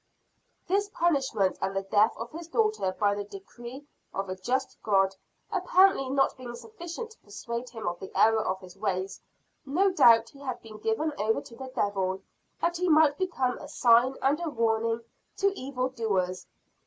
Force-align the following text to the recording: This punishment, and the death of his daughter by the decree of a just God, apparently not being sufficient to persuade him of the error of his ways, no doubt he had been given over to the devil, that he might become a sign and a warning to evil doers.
This 0.67 0.89
punishment, 0.89 1.59
and 1.61 1.75
the 1.75 1.83
death 1.83 2.17
of 2.17 2.31
his 2.31 2.47
daughter 2.47 2.91
by 2.99 3.13
the 3.13 3.23
decree 3.23 3.85
of 4.15 4.29
a 4.29 4.35
just 4.35 4.81
God, 4.81 5.15
apparently 5.51 6.09
not 6.09 6.35
being 6.37 6.55
sufficient 6.55 7.11
to 7.11 7.19
persuade 7.19 7.69
him 7.69 7.87
of 7.87 7.99
the 7.99 8.09
error 8.17 8.41
of 8.43 8.59
his 8.61 8.75
ways, 8.75 9.21
no 9.63 9.91
doubt 9.91 10.29
he 10.29 10.39
had 10.39 10.59
been 10.63 10.79
given 10.79 11.13
over 11.19 11.39
to 11.41 11.55
the 11.55 11.71
devil, 11.75 12.23
that 12.59 12.77
he 12.77 12.89
might 12.89 13.19
become 13.19 13.59
a 13.59 13.67
sign 13.69 14.15
and 14.23 14.39
a 14.43 14.49
warning 14.49 15.01
to 15.37 15.53
evil 15.55 15.89
doers. 15.89 16.47